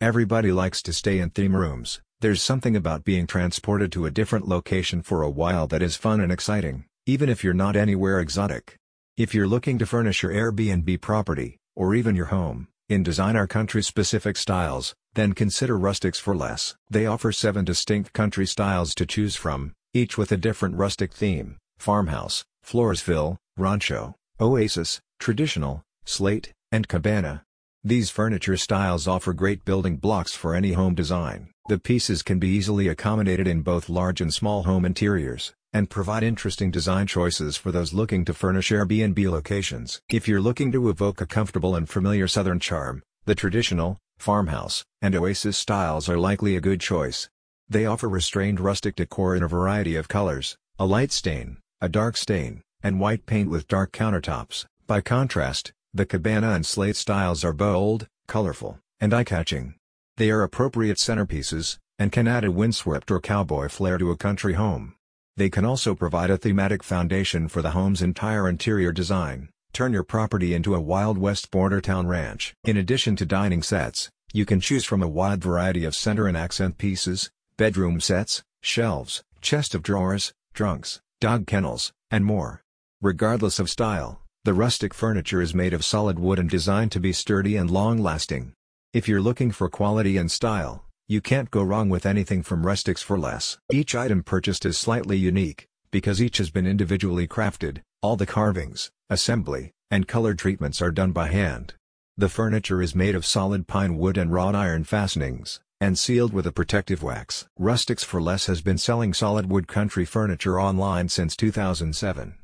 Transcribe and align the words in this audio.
Everybody 0.00 0.52
likes 0.52 0.82
to 0.82 0.92
stay 0.92 1.20
in 1.20 1.30
theme 1.30 1.56
rooms, 1.56 2.02
there's 2.20 2.42
something 2.42 2.76
about 2.76 3.02
being 3.02 3.26
transported 3.26 3.90
to 3.92 4.04
a 4.04 4.10
different 4.10 4.46
location 4.46 5.00
for 5.00 5.22
a 5.22 5.30
while 5.30 5.66
that 5.68 5.82
is 5.82 5.96
fun 5.96 6.20
and 6.20 6.30
exciting, 6.30 6.84
even 7.06 7.30
if 7.30 7.42
you're 7.42 7.54
not 7.54 7.76
anywhere 7.76 8.20
exotic. 8.20 8.76
If 9.16 9.34
you're 9.34 9.48
looking 9.48 9.78
to 9.78 9.86
furnish 9.86 10.22
your 10.22 10.32
Airbnb 10.32 11.00
property, 11.00 11.56
or 11.74 11.94
even 11.94 12.14
your 12.14 12.26
home, 12.26 12.68
in 12.90 13.02
designer 13.04 13.46
country-specific 13.46 14.36
styles, 14.36 14.94
then 15.14 15.32
consider 15.32 15.78
Rustics 15.78 16.20
for 16.20 16.36
Less. 16.36 16.76
They 16.90 17.06
offer 17.06 17.32
seven 17.32 17.64
distinct 17.64 18.12
country 18.12 18.46
styles 18.46 18.94
to 18.96 19.06
choose 19.06 19.34
from, 19.34 19.72
each 19.94 20.18
with 20.18 20.30
a 20.30 20.36
different 20.36 20.76
rustic 20.76 21.14
theme, 21.14 21.56
farmhouse, 21.78 22.44
Floresville, 22.62 23.38
rancho, 23.56 24.14
oasis, 24.38 25.00
traditional, 25.18 25.82
slate, 26.04 26.52
and 26.70 26.86
cabana. 26.86 27.44
These 27.86 28.10
furniture 28.10 28.56
styles 28.56 29.06
offer 29.06 29.32
great 29.32 29.64
building 29.64 29.98
blocks 29.98 30.34
for 30.34 30.56
any 30.56 30.72
home 30.72 30.96
design. 30.96 31.50
The 31.68 31.78
pieces 31.78 32.24
can 32.24 32.40
be 32.40 32.48
easily 32.48 32.88
accommodated 32.88 33.46
in 33.46 33.62
both 33.62 33.88
large 33.88 34.20
and 34.20 34.34
small 34.34 34.64
home 34.64 34.84
interiors, 34.84 35.54
and 35.72 35.88
provide 35.88 36.24
interesting 36.24 36.72
design 36.72 37.06
choices 37.06 37.56
for 37.56 37.70
those 37.70 37.94
looking 37.94 38.24
to 38.24 38.34
furnish 38.34 38.72
Airbnb 38.72 39.30
locations. 39.30 40.00
If 40.08 40.26
you're 40.26 40.40
looking 40.40 40.72
to 40.72 40.90
evoke 40.90 41.20
a 41.20 41.26
comfortable 41.26 41.76
and 41.76 41.88
familiar 41.88 42.26
southern 42.26 42.58
charm, 42.58 43.04
the 43.24 43.36
traditional, 43.36 43.98
farmhouse, 44.18 44.82
and 45.00 45.14
oasis 45.14 45.56
styles 45.56 46.08
are 46.08 46.18
likely 46.18 46.56
a 46.56 46.60
good 46.60 46.80
choice. 46.80 47.28
They 47.68 47.86
offer 47.86 48.08
restrained 48.08 48.58
rustic 48.58 48.96
decor 48.96 49.36
in 49.36 49.44
a 49.44 49.48
variety 49.48 49.94
of 49.94 50.08
colors, 50.08 50.56
a 50.76 50.86
light 50.86 51.12
stain, 51.12 51.58
a 51.80 51.88
dark 51.88 52.16
stain, 52.16 52.62
and 52.82 52.98
white 52.98 53.26
paint 53.26 53.48
with 53.48 53.68
dark 53.68 53.92
countertops. 53.92 54.64
By 54.88 55.02
contrast, 55.02 55.72
the 55.96 56.06
cabana 56.06 56.52
and 56.52 56.66
slate 56.66 56.96
styles 56.96 57.44
are 57.44 57.52
bold, 57.52 58.06
colorful, 58.26 58.78
and 59.00 59.14
eye-catching. 59.14 59.74
They 60.16 60.30
are 60.30 60.42
appropriate 60.42 60.98
centerpieces, 60.98 61.78
and 61.98 62.12
can 62.12 62.28
add 62.28 62.44
a 62.44 62.50
windswept 62.50 63.10
or 63.10 63.20
cowboy 63.20 63.68
flair 63.68 63.98
to 63.98 64.10
a 64.10 64.16
country 64.16 64.54
home. 64.54 64.94
They 65.36 65.50
can 65.50 65.64
also 65.64 65.94
provide 65.94 66.30
a 66.30 66.38
thematic 66.38 66.82
foundation 66.82 67.48
for 67.48 67.62
the 67.62 67.70
home's 67.70 68.02
entire 68.02 68.48
interior 68.48 68.92
design, 68.92 69.50
turn 69.72 69.92
your 69.92 70.02
property 70.02 70.54
into 70.54 70.74
a 70.74 70.80
Wild 70.80 71.18
West 71.18 71.50
border 71.50 71.80
town 71.80 72.06
ranch. 72.06 72.54
In 72.64 72.76
addition 72.76 73.16
to 73.16 73.26
dining 73.26 73.62
sets, 73.62 74.10
you 74.32 74.44
can 74.44 74.60
choose 74.60 74.84
from 74.84 75.02
a 75.02 75.08
wide 75.08 75.42
variety 75.42 75.84
of 75.84 75.94
center 75.94 76.26
and 76.26 76.36
accent 76.36 76.78
pieces, 76.78 77.30
bedroom 77.56 78.00
sets, 78.00 78.42
shelves, 78.62 79.22
chest 79.40 79.74
of 79.74 79.82
drawers, 79.82 80.32
trunks, 80.54 81.00
dog 81.20 81.46
kennels, 81.46 81.92
and 82.10 82.24
more. 82.24 82.62
Regardless 83.02 83.58
of 83.58 83.70
style, 83.70 84.22
the 84.46 84.54
rustic 84.54 84.94
furniture 84.94 85.42
is 85.42 85.56
made 85.56 85.74
of 85.74 85.84
solid 85.84 86.20
wood 86.20 86.38
and 86.38 86.48
designed 86.48 86.92
to 86.92 87.00
be 87.00 87.12
sturdy 87.12 87.56
and 87.56 87.68
long-lasting. 87.68 88.52
If 88.92 89.08
you're 89.08 89.20
looking 89.20 89.50
for 89.50 89.68
quality 89.68 90.16
and 90.16 90.30
style, 90.30 90.84
you 91.08 91.20
can't 91.20 91.50
go 91.50 91.64
wrong 91.64 91.88
with 91.88 92.06
anything 92.06 92.44
from 92.44 92.64
Rustics 92.64 93.02
for 93.02 93.18
Less. 93.18 93.58
Each 93.72 93.96
item 93.96 94.22
purchased 94.22 94.64
is 94.64 94.78
slightly 94.78 95.18
unique, 95.18 95.66
because 95.90 96.22
each 96.22 96.38
has 96.38 96.50
been 96.50 96.64
individually 96.64 97.26
crafted, 97.26 97.78
all 98.02 98.14
the 98.14 98.24
carvings, 98.24 98.92
assembly, 99.10 99.72
and 99.90 100.06
color 100.06 100.32
treatments 100.32 100.80
are 100.80 100.92
done 100.92 101.10
by 101.10 101.26
hand. 101.26 101.74
The 102.16 102.28
furniture 102.28 102.80
is 102.80 102.94
made 102.94 103.16
of 103.16 103.26
solid 103.26 103.66
pine 103.66 103.98
wood 103.98 104.16
and 104.16 104.30
wrought 104.30 104.54
iron 104.54 104.84
fastenings, 104.84 105.58
and 105.80 105.98
sealed 105.98 106.32
with 106.32 106.46
a 106.46 106.52
protective 106.52 107.02
wax. 107.02 107.48
Rustics 107.58 108.04
for 108.04 108.22
Less 108.22 108.46
has 108.46 108.62
been 108.62 108.78
selling 108.78 109.12
solid 109.12 109.50
wood 109.50 109.66
country 109.66 110.04
furniture 110.04 110.60
online 110.60 111.08
since 111.08 111.34
2007. 111.34 112.36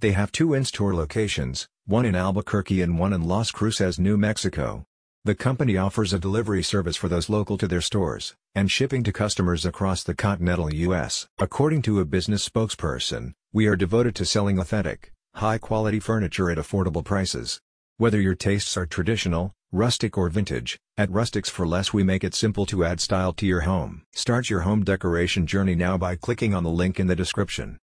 They 0.00 0.12
have 0.12 0.30
two 0.30 0.54
in-store 0.54 0.94
locations, 0.94 1.66
one 1.84 2.04
in 2.04 2.14
Albuquerque 2.14 2.82
and 2.82 3.00
one 3.00 3.12
in 3.12 3.24
Las 3.24 3.50
Cruces, 3.50 3.98
New 3.98 4.16
Mexico. 4.16 4.84
The 5.24 5.34
company 5.34 5.76
offers 5.76 6.12
a 6.12 6.20
delivery 6.20 6.62
service 6.62 6.96
for 6.96 7.08
those 7.08 7.28
local 7.28 7.58
to 7.58 7.66
their 7.66 7.80
stores, 7.80 8.36
and 8.54 8.70
shipping 8.70 9.02
to 9.02 9.12
customers 9.12 9.66
across 9.66 10.04
the 10.04 10.14
continental 10.14 10.72
U.S. 10.72 11.26
According 11.40 11.82
to 11.82 11.98
a 11.98 12.04
business 12.04 12.48
spokesperson, 12.48 13.32
we 13.52 13.66
are 13.66 13.74
devoted 13.74 14.14
to 14.14 14.24
selling 14.24 14.60
authentic, 14.60 15.12
high-quality 15.34 15.98
furniture 15.98 16.48
at 16.48 16.58
affordable 16.58 17.04
prices. 17.04 17.60
Whether 17.96 18.20
your 18.20 18.36
tastes 18.36 18.76
are 18.76 18.86
traditional, 18.86 19.52
rustic 19.72 20.16
or 20.16 20.28
vintage, 20.28 20.78
at 20.96 21.10
Rustics 21.10 21.50
for 21.50 21.66
Less 21.66 21.92
we 21.92 22.04
make 22.04 22.22
it 22.22 22.36
simple 22.36 22.66
to 22.66 22.84
add 22.84 23.00
style 23.00 23.32
to 23.32 23.46
your 23.46 23.62
home. 23.62 24.02
Start 24.12 24.48
your 24.48 24.60
home 24.60 24.84
decoration 24.84 25.44
journey 25.44 25.74
now 25.74 25.98
by 25.98 26.14
clicking 26.14 26.54
on 26.54 26.62
the 26.62 26.70
link 26.70 27.00
in 27.00 27.08
the 27.08 27.16
description. 27.16 27.78